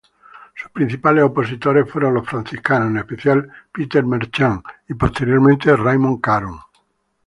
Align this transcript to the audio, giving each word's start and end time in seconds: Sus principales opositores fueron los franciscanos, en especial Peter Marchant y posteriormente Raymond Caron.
Sus 0.55 0.71
principales 0.71 1.23
opositores 1.25 1.87
fueron 1.87 2.15
los 2.15 2.25
franciscanos, 2.27 2.89
en 2.89 2.97
especial 2.97 3.47
Peter 3.71 4.03
Marchant 4.03 4.65
y 4.89 4.95
posteriormente 4.95 5.75
Raymond 5.77 6.19
Caron. 6.19 6.57